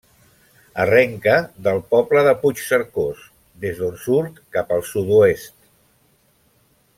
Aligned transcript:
Arrenca 0.83 1.33
del 1.67 1.81
poble 1.91 2.23
de 2.27 2.33
Puigcercós, 2.45 3.21
des 3.67 3.83
d'on 3.83 4.01
surt 4.07 4.41
cap 4.57 4.73
al 4.79 4.83
sud-oest. 4.95 5.55